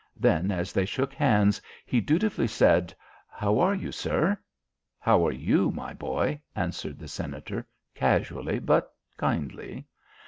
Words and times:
Then 0.19 0.49
as 0.51 0.73
they 0.73 0.85
shook 0.87 1.13
hands 1.13 1.61
he 1.85 2.01
dutifully 2.01 2.47
said 2.47 2.91
"How 3.27 3.59
are 3.59 3.75
you, 3.75 3.91
sir?" 3.91 4.35
"How 4.97 5.23
are 5.27 5.31
you, 5.31 5.69
my 5.69 5.93
boy?" 5.93 6.41
answered 6.55 6.97
the 6.97 7.07
Senator 7.07 7.67
casually 7.93 8.57
but 8.57 8.91
kindly. 9.17 9.85